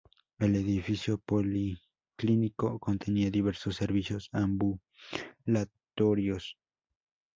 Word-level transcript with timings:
El 0.39 0.55
edificio 0.55 1.19
Policlínico 1.19 2.79
contenía 2.79 3.29
diversos 3.29 3.75
servicios 3.75 4.29
ambulatorios. 4.31 6.57